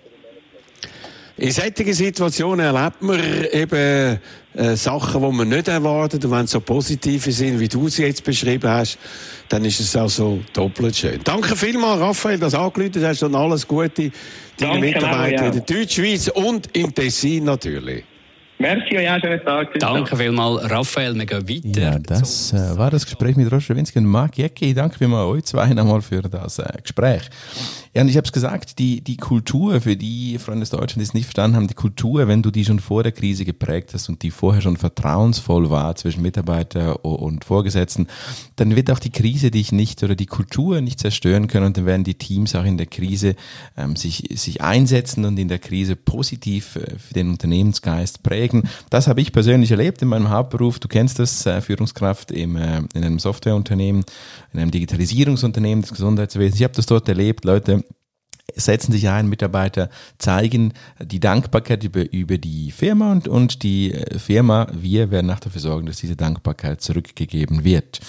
In 1.44 1.52
solchen 1.52 1.94
Situationen 1.94 2.66
erlebt 2.74 3.02
man 3.02 3.20
eben 3.52 4.18
äh, 4.54 4.76
Sachen, 4.78 5.22
die 5.22 5.36
man 5.36 5.50
nicht 5.50 5.68
erwartet. 5.68 6.24
Und 6.24 6.32
wenn 6.32 6.46
es 6.46 6.52
so 6.52 6.62
positive 6.62 7.34
sind, 7.34 7.60
wie 7.60 7.68
du 7.68 7.90
sie 7.90 8.04
jetzt 8.04 8.24
beschrieben 8.24 8.70
hast, 8.70 8.98
dann 9.50 9.66
ist 9.66 9.82
es 9.82 9.94
auch 9.98 10.10
so 10.10 10.40
doppelt 10.54 10.96
schön. 10.96 11.20
Danke 11.22 11.58
vielmals, 11.58 12.00
Raphael, 12.00 12.40
dass 12.40 12.54
du 12.54 12.60
angerufen 12.60 13.06
hast 13.06 13.24
und 13.24 13.36
alles 13.36 13.68
Gute 13.68 14.10
deinen 14.58 14.80
Mitarbeitern 14.80 15.48
in 15.48 15.52
der 15.52 15.62
Deutschschweiz 15.64 16.30
und 16.30 16.70
im 16.78 16.96
Tessin 16.96 17.44
natürlich. 17.44 18.06
Merci, 18.60 18.96
ja, 18.96 19.20
schönen 19.20 19.44
Tag. 19.44 19.70
Danke 19.80 20.16
vielmals, 20.16 20.70
Raphael. 20.70 21.16
Wir 21.16 21.26
gehen 21.26 21.50
weiter. 21.50 21.82
Ja, 21.82 22.00
das 22.00 22.54
äh, 22.54 22.78
war 22.78 22.92
das 22.92 23.06
Gespräch 23.06 23.36
mit 23.36 23.52
Roger 23.52 23.76
Winski 23.76 24.00
und 24.00 24.06
Marc 24.06 24.38
Jäcki. 24.38 24.74
Danke 24.74 24.98
vielmals 24.98 25.28
euch 25.28 25.44
zwei 25.46 25.74
nochmal 25.74 26.02
für 26.02 26.22
das 26.22 26.60
äh, 26.60 26.66
Gespräch. 26.82 27.30
Ja, 27.96 28.02
und 28.02 28.08
ich 28.08 28.18
habe 28.18 28.26
es 28.26 28.32
gesagt, 28.32 28.80
die, 28.80 29.02
die 29.02 29.18
Kultur, 29.18 29.80
für 29.82 29.96
die 29.96 30.40
Freunde 30.40 30.62
des 30.62 30.72
Deutschen, 30.72 31.00
die 31.00 31.04
es 31.04 31.14
nicht 31.14 31.26
verstanden 31.26 31.58
haben, 31.58 31.68
die 31.68 31.76
Kultur, 31.76 32.28
wenn 32.28 32.42
du 32.42 32.50
die 32.50 32.66
schon 32.66 32.80
vor 32.80 33.04
der 33.04 33.12
Krise 33.12 33.46
geprägt 33.46 33.92
hast 33.94 34.10
und 34.10 34.24
die 34.24 34.32
vorher 34.32 34.62
schon 34.64 34.78
vertrauensvoll 34.78 35.70
war 35.70 35.96
zwischen 35.96 36.24
Mitarbeiter 36.24 37.06
und 37.06 37.46
Vorgesetzten, 37.46 38.08
dann 38.56 38.76
wird 38.76 38.90
auch 38.90 38.98
die 38.98 39.12
Krise 39.12 39.52
dich 39.52 39.72
nicht 39.72 40.02
oder 40.02 40.16
die 40.16 40.26
Kultur 40.26 40.82
nicht 40.82 41.00
zerstören 41.00 41.48
können 41.48 41.68
und 41.68 41.78
dann 41.78 41.86
werden 41.86 42.04
die 42.04 42.16
Teams 42.16 42.56
auch 42.56 42.66
in 42.66 42.78
der 42.78 42.88
Krise 42.88 43.36
ähm, 43.78 43.96
sich, 43.96 44.24
sich 44.34 44.62
einsetzen 44.62 45.26
und 45.26 45.38
in 45.38 45.48
der 45.48 45.60
Krise 45.60 45.96
positiv 45.96 46.78
äh, 46.78 46.98
für 46.98 47.14
den 47.14 47.30
Unternehmensgeist 47.30 48.24
prägen. 48.24 48.43
Das 48.90 49.08
habe 49.08 49.22
ich 49.22 49.32
persönlich 49.32 49.72
erlebt 49.72 50.02
in 50.02 50.08
meinem 50.08 50.30
Hauptberuf. 50.30 50.80
Du 50.80 50.88
kennst 50.88 51.20
das, 51.20 51.46
äh, 51.46 51.62
Führungskraft 51.62 52.32
im, 52.32 52.56
äh, 52.56 52.80
in 52.94 53.04
einem 53.04 53.20
Softwareunternehmen, 53.20 54.04
in 54.54 54.60
einem 54.60 54.72
Digitalisierungsunternehmen 54.72 55.82
des 55.82 55.92
Gesundheitswesens. 55.92 56.60
Ich 56.60 56.64
habe 56.64 56.76
das 56.76 56.86
dort 56.86 57.08
erlebt, 57.10 57.46
Leute, 57.46 57.84
setzen 58.56 58.92
sich 58.92 59.10
ein, 59.10 59.30
Mitarbeiter 59.30 59.90
zeigen 60.18 60.74
die 61.02 61.20
Dankbarkeit 61.20 61.84
über, 61.84 62.12
über 62.12 62.38
die 62.38 62.72
Firma 62.72 63.12
und, 63.12 63.28
und 63.28 63.64
die 63.64 63.96
Firma, 64.18 64.68
wir 64.74 65.12
werden 65.12 65.32
auch 65.32 65.40
dafür 65.40 65.62
sorgen, 65.62 65.86
dass 65.88 65.98
diese 65.98 66.16
Dankbarkeit 66.16 66.82
zurückgegeben 66.82 67.64
wird. 67.64 68.02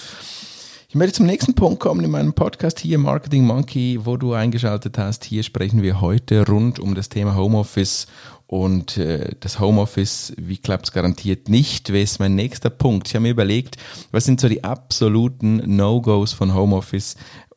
Ich 0.95 0.97
möchte 0.97 1.15
zum 1.15 1.25
nächsten 1.25 1.55
Punkt 1.55 1.81
kommen 1.81 2.05
in 2.05 2.11
meinem 2.11 2.31
Podcast 2.31 2.79
hier, 2.79 2.97
Marketing 2.97 3.43
Monkey, 3.45 3.99
wo 4.05 4.15
du 4.15 4.31
eingeschaltet 4.31 4.97
hast. 4.97 5.25
Hier 5.25 5.43
sprechen 5.43 5.81
wir 5.81 5.99
heute 5.99 6.47
rund 6.47 6.79
um 6.79 6.95
das 6.95 7.09
Thema 7.09 7.35
Homeoffice 7.35 8.07
und 8.47 8.97
äh, 8.97 9.31
das 9.39 9.59
Homeoffice, 9.59 10.33
wie 10.37 10.57
klappt 10.57 10.85
es 10.85 10.91
garantiert 10.91 11.49
nicht, 11.49 11.89
wäre 11.89 12.03
ist 12.03 12.19
mein 12.19 12.35
nächster 12.35 12.69
Punkt. 12.69 13.07
Ich 13.07 13.15
habe 13.15 13.23
mir 13.23 13.31
überlegt, 13.31 13.77
was 14.11 14.25
sind 14.25 14.39
so 14.39 14.47
die 14.47 14.63
absoluten 14.63 15.75
No-Gos 15.75 16.33
von 16.33 16.53
Homeoffice, 16.53 17.15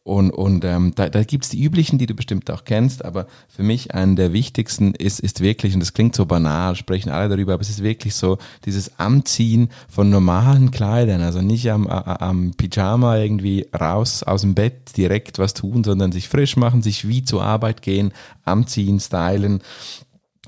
und, 0.09 0.31
und 0.31 0.65
ähm, 0.65 0.95
da, 0.95 1.11
da 1.11 1.23
gibt 1.23 1.45
es 1.45 1.51
die 1.51 1.63
üblichen, 1.63 1.99
die 1.99 2.07
du 2.07 2.15
bestimmt 2.15 2.51
auch 2.51 2.65
kennst, 2.65 3.05
aber 3.05 3.27
für 3.47 3.63
mich 3.63 3.93
einen 3.93 4.17
der 4.17 4.33
wichtigsten 4.33 4.95
ist, 4.95 5.21
ist 5.21 5.43
wirklich, 5.43 5.75
und 5.75 5.81
das 5.81 5.93
klingt 5.93 6.17
so 6.17 6.25
banal, 6.25 6.77
sprechen 6.77 7.11
alle 7.11 7.29
darüber, 7.29 7.53
aber 7.53 7.61
es 7.61 7.69
ist 7.69 7.83
wirklich 7.83 8.15
so, 8.15 8.39
dieses 8.65 8.99
Anziehen 8.99 9.69
von 9.87 10.09
normalen 10.09 10.71
Kleidern, 10.71 11.21
also 11.21 11.43
nicht 11.43 11.71
am, 11.71 11.87
am 11.87 12.53
Pyjama 12.57 13.19
irgendwie 13.19 13.67
raus 13.79 14.23
aus 14.23 14.41
dem 14.41 14.55
Bett 14.55 14.97
direkt 14.97 15.39
was 15.39 15.53
tun, 15.53 15.85
sondern 15.85 16.11
sich 16.11 16.27
frisch 16.27 16.57
machen, 16.57 16.81
sich 16.81 17.07
wie 17.07 17.23
zur 17.23 17.43
Arbeit 17.43 17.83
gehen, 17.83 18.13
anziehen, 18.47 19.01
stylen 19.01 19.61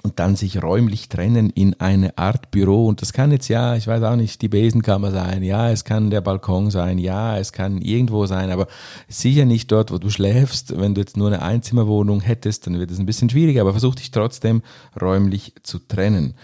und 0.03 0.19
dann 0.19 0.37
sich 0.37 0.63
räumlich 0.63 1.09
trennen 1.09 1.51
in 1.51 1.79
eine 1.81 2.17
Art 2.19 2.51
Büro. 2.51 2.87
Und 2.87 3.03
das 3.03 3.13
kann 3.13 3.33
jetzt 3.33 3.49
ja, 3.49 3.77
ich 3.77 3.87
weiß 3.87 4.03
auch 4.03 4.17
nicht, 4.17 4.41
die 4.43 4.49
Besenkammer 4.49 5.11
sein, 5.11 5.43
ja, 5.43 5.71
es 5.71 5.85
kann 5.85 6.11
der 6.11 6.21
Balkon 6.21 6.71
sein, 6.71 6.99
ja, 6.99 7.37
es 7.37 7.53
kann 7.53 7.81
irgendwo 7.81 8.27
sein, 8.27 8.51
aber 8.51 8.67
sicher 9.09 9.45
nicht 9.45 9.71
dort, 9.73 9.93
wo 9.93 9.99
du 9.99 10.11
schläfst. 10.11 10.79
Wenn 10.79 10.95
du 10.95 11.01
jetzt 11.01 11.17
nur 11.17 11.29
eine 11.29 11.43
Einzimmerwohnung 11.43 12.21
hättest, 12.21 12.67
dann 12.67 12.79
wird 12.79 12.91
es 12.91 12.99
ein 12.99 13.07
bisschen 13.07 13.31
schwieriger, 13.31 13.61
aber 13.63 13.73
versuch 13.73 13.95
dich 13.95 14.11
trotzdem 14.11 14.63
räumlich 15.01 15.55
zu 15.63 15.79
trennen 15.79 16.35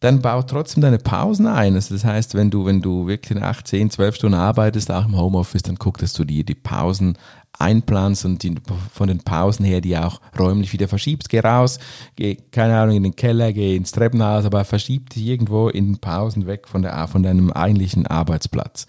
dann 0.00 0.22
bau 0.22 0.42
trotzdem 0.42 0.80
deine 0.80 0.98
Pausen 0.98 1.46
ein. 1.46 1.74
Also 1.74 1.94
das 1.94 2.04
heißt, 2.04 2.34
wenn 2.34 2.50
du, 2.50 2.64
wenn 2.64 2.80
du 2.80 3.06
wirklich 3.06 3.42
8, 3.42 3.66
10, 3.66 3.90
12 3.90 4.14
Stunden 4.14 4.38
arbeitest, 4.38 4.90
auch 4.90 5.06
im 5.06 5.16
Homeoffice, 5.16 5.62
dann 5.62 5.78
guck, 5.78 5.98
dass 5.98 6.12
du 6.12 6.24
dir 6.24 6.44
die 6.44 6.54
Pausen 6.54 7.18
einplanst 7.58 8.24
und 8.24 8.42
die, 8.42 8.54
von 8.92 9.08
den 9.08 9.18
Pausen 9.18 9.64
her 9.64 9.80
die 9.80 9.96
auch 9.96 10.20
räumlich 10.38 10.72
wieder 10.72 10.88
verschiebst. 10.88 11.28
Geh 11.28 11.40
raus, 11.40 11.78
geh, 12.16 12.36
keine 12.52 12.78
Ahnung, 12.78 12.96
in 12.96 13.02
den 13.02 13.16
Keller, 13.16 13.52
geh 13.52 13.76
ins 13.76 13.92
Treppenhaus, 13.92 14.44
aber 14.44 14.64
verschieb 14.64 15.10
dich 15.10 15.26
irgendwo 15.26 15.68
in 15.68 15.98
Pausen 15.98 16.46
weg 16.46 16.68
von, 16.68 16.82
der, 16.82 17.08
von 17.08 17.22
deinem 17.22 17.52
eigentlichen 17.52 18.06
Arbeitsplatz. 18.06 18.86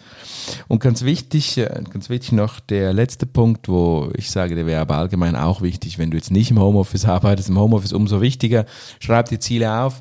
Und 0.67 0.81
ganz 0.81 1.03
wichtig, 1.03 1.57
äh, 1.57 1.83
ganz 1.89 2.09
wichtig 2.09 2.31
noch 2.33 2.59
der 2.59 2.93
letzte 2.93 3.25
Punkt, 3.25 3.67
wo 3.67 4.09
ich 4.15 4.29
sage, 4.29 4.55
der 4.55 4.65
wäre 4.65 4.81
aber 4.81 4.97
allgemein 4.97 5.35
auch 5.35 5.61
wichtig, 5.61 5.97
wenn 5.97 6.11
du 6.11 6.17
jetzt 6.17 6.31
nicht 6.31 6.51
im 6.51 6.59
Homeoffice 6.59 7.05
arbeitest, 7.05 7.49
im 7.49 7.57
Homeoffice 7.59 7.93
umso 7.93 8.21
wichtiger, 8.21 8.65
schreib 8.99 9.29
die 9.29 9.39
Ziele 9.39 9.81
auf, 9.81 9.99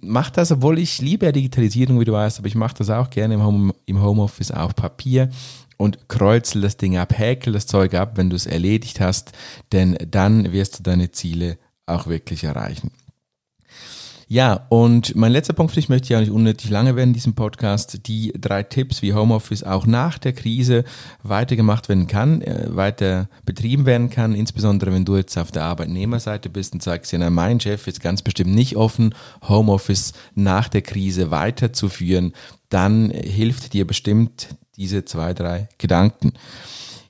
mach 0.00 0.30
das, 0.30 0.50
obwohl 0.52 0.78
ich 0.78 1.00
liebe 1.02 1.26
ja 1.26 1.32
Digitalisierung, 1.32 2.00
wie 2.00 2.04
du 2.04 2.12
weißt, 2.12 2.38
aber 2.38 2.48
ich 2.48 2.54
mache 2.54 2.74
das 2.78 2.90
auch 2.90 3.10
gerne 3.10 3.34
im, 3.34 3.44
Home, 3.44 3.74
im 3.84 4.02
Homeoffice 4.02 4.50
auf 4.50 4.74
Papier 4.74 5.28
und 5.76 6.08
kreuzel 6.08 6.62
das 6.62 6.76
Ding 6.76 6.96
ab, 6.96 7.16
häkel 7.16 7.52
das 7.52 7.66
Zeug 7.66 7.94
ab, 7.94 8.12
wenn 8.16 8.30
du 8.30 8.36
es 8.36 8.46
erledigt 8.46 9.00
hast, 9.00 9.32
denn 9.72 9.96
dann 10.10 10.52
wirst 10.52 10.78
du 10.78 10.82
deine 10.82 11.10
Ziele 11.10 11.58
auch 11.86 12.06
wirklich 12.06 12.44
erreichen. 12.44 12.90
Ja, 14.28 14.66
und 14.70 15.14
mein 15.14 15.30
letzter 15.30 15.52
Punkt, 15.52 15.76
ich 15.76 15.88
möchte 15.88 16.12
ja 16.12 16.18
nicht 16.18 16.32
unnötig 16.32 16.68
lange 16.68 16.96
werden 16.96 17.10
in 17.10 17.14
diesem 17.14 17.36
Podcast, 17.36 18.08
die 18.08 18.32
drei 18.36 18.64
Tipps, 18.64 19.00
wie 19.00 19.14
Homeoffice 19.14 19.62
auch 19.62 19.86
nach 19.86 20.18
der 20.18 20.32
Krise 20.32 20.82
weitergemacht 21.22 21.88
werden 21.88 22.08
kann, 22.08 22.42
äh, 22.42 22.66
weiter 22.74 23.28
betrieben 23.44 23.86
werden 23.86 24.10
kann, 24.10 24.34
insbesondere 24.34 24.92
wenn 24.92 25.04
du 25.04 25.16
jetzt 25.16 25.38
auf 25.38 25.52
der 25.52 25.62
Arbeitnehmerseite 25.62 26.50
bist 26.50 26.74
und 26.74 26.82
sagst, 26.82 27.12
ja, 27.12 27.30
mein 27.30 27.60
Chef 27.60 27.86
ist 27.86 28.00
ganz 28.00 28.22
bestimmt 28.22 28.52
nicht 28.52 28.74
offen, 28.74 29.14
Homeoffice 29.48 30.12
nach 30.34 30.68
der 30.68 30.82
Krise 30.82 31.30
weiterzuführen, 31.30 32.32
dann 32.68 33.10
hilft 33.10 33.74
dir 33.74 33.86
bestimmt 33.86 34.48
diese 34.76 35.04
zwei, 35.04 35.34
drei 35.34 35.68
Gedanken. 35.78 36.32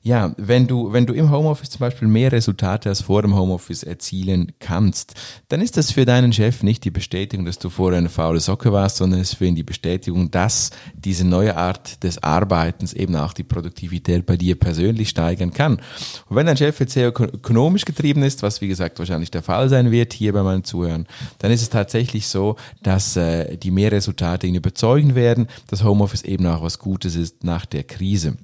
Ja, 0.07 0.33
wenn 0.37 0.69
du, 0.69 0.93
wenn 0.93 1.05
du 1.05 1.15
im 1.15 1.33
Homeoffice 1.33 1.71
zum 1.71 1.81
Beispiel 1.81 2.07
mehr 2.07 2.31
Resultate 2.31 2.89
als 2.89 3.01
vor 3.01 3.23
dem 3.23 3.35
Homeoffice 3.35 3.83
erzielen 3.83 4.53
kannst, 4.61 5.15
dann 5.49 5.61
ist 5.61 5.77
das 5.77 5.91
für 5.91 6.05
deinen 6.05 6.33
Chef 6.33 6.63
nicht 6.63 6.85
die 6.85 6.93
Bestätigung, 6.93 7.45
dass 7.45 7.59
du 7.59 7.71
vorher 7.71 7.99
eine 7.99 8.09
faule 8.09 8.39
Socke 8.39 8.73
warst, 8.73 8.99
sondern 8.99 9.19
es 9.19 9.33
ist 9.33 9.39
für 9.39 9.47
ihn 9.47 9.57
die 9.57 9.65
Bestätigung, 9.65 10.31
dass 10.31 10.71
diese 10.95 11.27
neue 11.27 11.57
Art 11.57 12.05
des 12.05 12.23
Arbeitens 12.23 12.93
eben 12.93 13.17
auch 13.17 13.33
die 13.33 13.43
Produktivität 13.43 14.27
bei 14.27 14.37
dir 14.37 14.55
persönlich 14.55 15.09
steigern 15.09 15.53
kann. 15.53 15.81
Und 16.29 16.37
wenn 16.37 16.47
dein 16.47 16.57
Chef 16.57 16.79
jetzt 16.79 16.93
sehr 16.93 17.09
ökonomisch 17.09 17.85
getrieben 17.85 18.23
ist, 18.23 18.45
was 18.45 18.61
wie 18.61 18.69
gesagt 18.69 19.01
wahrscheinlich 19.01 19.33
der 19.33 19.43
Fall 19.43 19.69
sein 19.69 19.91
wird 19.91 20.13
hier 20.13 20.33
bei 20.33 20.45
meinen 20.45 20.63
Zuhören, 20.63 21.09
dann 21.39 21.51
ist 21.51 21.63
es 21.63 21.71
tatsächlich 21.71 22.29
so, 22.29 22.55
dass 22.81 23.17
äh, 23.17 23.57
die 23.57 23.73
mehr 23.73 23.91
Resultate 23.91 24.47
ihn 24.47 24.55
überzeugen 24.55 25.17
werden, 25.17 25.49
dass 25.67 25.83
Homeoffice 25.83 26.23
eben 26.23 26.47
auch 26.47 26.63
was 26.63 26.79
Gutes 26.79 27.17
ist 27.17 27.43
nach 27.43 27.67
der 27.67 27.83
Krise. 27.83 28.37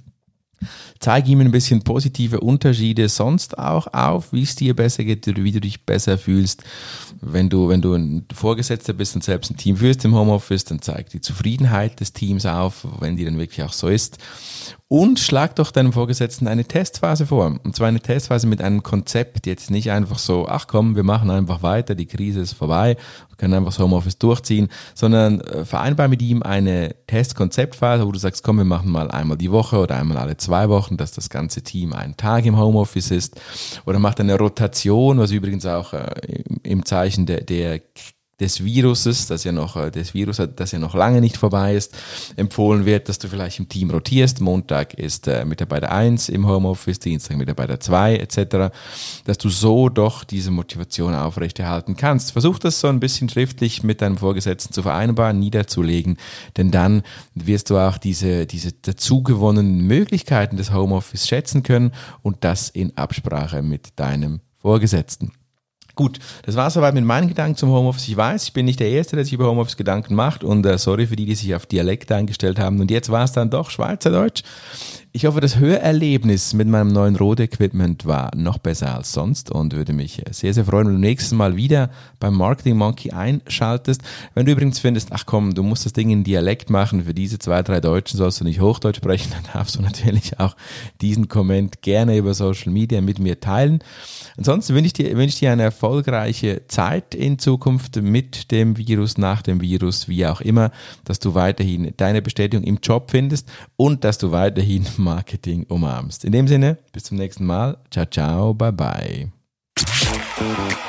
Zeige 1.01 1.31
ihm 1.31 1.41
ein 1.41 1.51
bisschen 1.51 1.83
positive 1.83 2.41
Unterschiede 2.41 3.09
sonst 3.09 3.59
auch 3.59 3.93
auf, 3.93 4.33
wie 4.33 4.43
es 4.43 4.55
dir 4.55 4.75
besser 4.75 5.05
geht 5.05 5.27
oder 5.29 5.43
wie 5.43 5.53
du 5.53 5.61
dich 5.61 5.85
besser 5.85 6.19
fühlst. 6.19 6.65
Wenn 7.21 7.49
du, 7.49 7.69
wenn 7.69 7.83
du 7.83 7.95
ein 7.95 8.27
Vorgesetzter 8.33 8.93
bist 8.93 9.15
und 9.15 9.25
selbst 9.25 9.51
ein 9.51 9.57
Team 9.57 9.77
führst 9.77 10.05
im 10.05 10.15
Homeoffice, 10.15 10.65
dann 10.65 10.83
zeig 10.83 11.11
die 11.11 11.21
Zufriedenheit 11.21 12.01
des 12.01 12.13
Teams 12.13 12.47
auf, 12.47 12.87
wenn 13.01 13.17
die 13.17 13.25
dann 13.25 13.39
wirklich 13.39 13.63
auch 13.63 13.73
so 13.73 13.89
ist. 13.89 14.19
Und 14.89 15.19
schlag 15.19 15.57
doch 15.57 15.71
deinem 15.71 15.95
Vorgesetzten 15.95 16.47
eine 16.47 16.67
Testphase 16.67 17.25
vor. 17.25 17.59
Und 17.65 17.75
zwar 17.75 17.89
eine 17.89 18.01
Testphase 18.01 18.47
mit 18.47 18.61
einem 18.61 18.83
Konzept, 18.83 19.47
jetzt 19.47 19.71
nicht 19.71 19.91
einfach 19.91 20.19
so, 20.19 20.47
ach 20.47 20.67
komm, 20.67 20.97
wir 20.97 21.03
machen 21.03 21.31
einfach 21.31 21.63
weiter, 21.63 21.95
die 21.95 22.05
Krise 22.05 22.41
ist 22.41 22.53
vorbei, 22.53 22.99
wir 23.33 23.37
können 23.39 23.55
einfach 23.55 23.73
das 23.73 23.79
Homeoffice 23.79 24.19
durchziehen, 24.19 24.69
sondern 24.95 25.41
äh, 25.41 25.65
vereinbar 25.65 26.09
mit 26.09 26.21
ihm 26.21 26.43
eine 26.43 26.95
Testkonzeptphase, 27.07 28.07
wo 28.07 28.13
du 28.13 28.19
sagst, 28.19 28.45
komm, 28.45 28.59
wir 28.59 28.65
machen 28.65 28.91
mal 28.91 29.11
einmal 29.11 29.39
die 29.39 29.51
Woche 29.51 29.79
oder 29.79 29.97
einmal 29.97 30.19
alle 30.19 30.37
zwei 30.37 30.69
Wochen, 30.69 30.99
dass 30.99 31.13
das 31.13 31.31
ganze 31.31 31.63
Team 31.63 31.95
einen 31.95 32.17
Tag 32.17 32.45
im 32.45 32.59
Homeoffice 32.59 33.11
ist. 33.11 33.41
Oder 33.87 33.99
macht 33.99 34.21
eine 34.21 34.37
Rotation, 34.37 35.19
was 35.19 35.31
übrigens 35.31 35.65
auch 35.65 35.95
äh, 35.95 36.45
im 36.63 36.85
Zeichen 36.85 37.25
der, 37.25 37.43
der 37.43 37.81
des 38.43 38.65
Viruses, 38.65 39.27
das 39.27 39.45
ja 39.45 39.53
noch, 39.53 39.77
äh, 39.77 39.91
des 39.91 40.15
Virus, 40.15 40.43
das 40.57 40.73
ja 40.73 40.79
noch 40.79 40.95
lange 40.95 41.21
nicht 41.21 41.37
vorbei 41.37 41.77
ist, 41.77 41.97
empfohlen 42.37 42.85
wird, 42.85 43.09
dass 43.09 43.19
du 43.21 43.29
vielleicht 43.29 43.61
im 43.61 43.69
Team 43.69 43.91
rotierst. 43.91 44.41
Montag 44.41 44.95
ist 44.95 45.29
äh, 45.29 45.45
Mitarbeiter 45.45 45.93
1 45.93 46.29
im 46.29 46.47
Homeoffice, 46.49 46.99
Dienstag 46.99 47.37
Mitarbeiter 47.37 47.79
2 47.79 48.17
etc., 48.17 48.75
dass 49.25 49.39
du 49.39 49.49
so 49.49 49.89
doch 49.89 50.25
diese 50.25 50.51
Motivation 50.51 51.15
aufrechterhalten 51.15 51.97
kannst. 51.97 52.33
Versuch 52.33 52.59
das 52.59 52.81
so 52.81 52.89
ein 52.89 52.99
bisschen 52.99 53.29
schriftlich 53.29 53.85
mit 53.85 54.03
deinem 54.03 54.19
Vorgesetzten 54.19 54.73
zu 54.73 54.83
vereinbaren, 54.83 55.39
niederzulegen, 55.39 56.17
denn 56.57 56.73
dann 56.73 57.03
wirst 57.35 57.71
du 57.71 57.79
auch 57.79 57.97
diese, 57.97 58.47
diese 58.47 58.73
dazugewonnenen 58.73 59.87
Möglichkeiten 59.87 60.57
des 60.57 60.73
Homeoffice 60.73 61.29
schätzen 61.29 61.63
können 61.63 61.93
und 62.23 62.39
das 62.41 62.69
in 62.69 62.97
Absprache 62.97 63.63
mit 63.63 64.01
deinem 64.01 64.41
Vorgesetzten. 64.61 65.33
Gut, 65.95 66.19
das 66.45 66.57
war 66.57 66.71
soweit 66.71 66.95
mit 66.95 67.05
meinen 67.05 67.29
Gedanken 67.29 67.57
zum 67.57 67.71
Homeoffice. 67.71 68.09
Ich 68.09 68.17
weiß, 68.17 68.45
ich 68.45 68.53
bin 68.55 68.65
nicht 68.65 68.81
der 68.81 68.89
Erste, 68.89 69.17
der 69.17 69.25
sich 69.27 69.35
über 69.35 69.47
Homeoffice 69.47 69.77
Gedanken 69.77 70.15
macht 70.15 70.43
und 70.43 70.65
äh, 70.65 70.79
sorry 70.79 71.07
für 71.07 71.17
die, 71.17 71.27
die 71.27 71.35
sich 71.35 71.55
auf 71.55 71.67
Dialekt 71.67 72.11
eingestellt 72.11 72.59
haben. 72.59 72.81
Und 72.81 72.91
jetzt 72.91 73.11
war 73.11 73.25
es 73.25 73.33
dann 73.33 73.51
doch 73.51 73.69
Schweizerdeutsch. 73.69 74.43
Ich 75.15 75.27
hoffe, 75.27 75.43
das 75.43 75.59
Hörerlebnis 75.59 76.55
mit 76.55 76.69
meinem 76.69 76.89
neuen 76.89 77.17
Rode-Equipment 77.17 78.07
war 78.07 78.31
noch 78.35 78.57
besser 78.57 78.97
als 78.97 79.13
sonst 79.13 79.51
und 79.51 79.75
würde 79.75 79.93
mich 79.93 80.23
sehr, 80.31 80.55
sehr 80.55 80.65
freuen, 80.65 80.87
wenn 80.87 80.95
du 80.95 81.01
nächstes 81.01 81.33
Mal 81.33 81.55
wieder 81.55 81.91
beim 82.19 82.35
Marketing 82.35 82.79
Monkey 82.79 83.11
einschaltest. 83.11 84.01
Wenn 84.33 84.47
du 84.47 84.53
übrigens 84.53 84.79
findest, 84.79 85.13
ach 85.13 85.27
komm, 85.27 85.53
du 85.53 85.63
musst 85.63 85.85
das 85.85 85.93
Ding 85.93 86.09
in 86.09 86.25
Dialekt 86.25 86.71
machen, 86.71 87.05
für 87.05 87.13
diese 87.13 87.39
zwei, 87.39 87.63
drei 87.63 87.83
Deutschen 87.83 88.17
sollst 88.17 88.41
du 88.41 88.45
nicht 88.45 88.63
Hochdeutsch 88.63 88.97
sprechen, 88.97 89.31
dann 89.35 89.53
darfst 89.53 89.77
du 89.77 89.83
natürlich 89.83 90.41
auch 90.41 90.57
diesen 91.03 91.29
Comment 91.29 91.83
gerne 91.83 92.17
über 92.17 92.33
Social 92.33 92.73
Media 92.73 93.03
mit 93.03 93.19
mir 93.19 93.39
teilen. 93.39 93.85
Ansonsten 94.39 94.75
wünsche 94.75 94.87
ich 94.87 94.93
dir, 94.95 95.15
wünsche 95.19 95.35
ich 95.35 95.41
dir 95.41 95.53
eine 95.53 95.65
erfolgreiche 95.65 96.67
Zeit 96.69 97.15
in 97.15 97.39
Zukunft 97.39 97.97
mit 97.97 98.51
dem 98.51 98.79
Virus, 98.79 99.19
nach 99.19 99.43
dem 99.43 99.61
Virus, 99.61 100.09
wie 100.09 100.25
auch 100.25 100.41
immer, 100.41 100.71
dass 101.05 101.19
du 101.19 101.35
weiterhin 101.35 101.93
deine 101.99 102.23
Bestätigung 102.23 102.65
im 102.65 102.79
Job 102.83 103.11
findest 103.11 103.47
und 103.77 104.05
dass 104.05 104.17
du 104.17 104.33
weiterhin 104.33 104.87
Marketing 105.03 105.67
umarmst. 105.69 106.25
In 106.25 106.33
dem 106.33 106.49
Sinne, 106.49 106.79
bis 106.93 107.05
zum 107.05 107.19
nächsten 107.19 107.45
Mal. 107.45 107.77
Ciao, 107.91 108.07
ciao, 108.07 108.55
bye, 108.55 108.73
bye. 108.73 109.31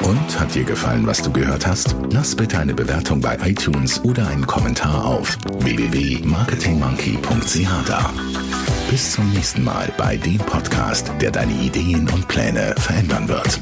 Und 0.02 0.40
hat 0.40 0.56
dir 0.56 0.64
gefallen, 0.64 1.06
was 1.08 1.22
du 1.22 1.32
gehört 1.32 1.68
hast? 1.68 1.96
Lass 2.12 2.36
bitte 2.36 2.60
eine 2.60 2.74
Bewertung 2.74 3.22
bei 3.22 3.38
iTunes 3.44 4.04
oder 4.04 4.28
einen 4.28 4.48
Kommentar 4.48 5.06
auf 5.06 5.38
www.marketingmonkey.ch 5.60 7.88
da. 7.88 8.12
Bis 8.90 9.14
zum 9.14 9.30
nächsten 9.32 9.64
Mal 9.64 9.94
bei 9.98 10.18
dem 10.18 10.40
Podcast, 10.40 11.12
der 11.22 11.32
deine 11.32 11.54
Ideen 11.54 12.10
und 12.10 12.28
Pläne 12.28 12.76
verändern 12.78 13.28
wird. 13.28 13.62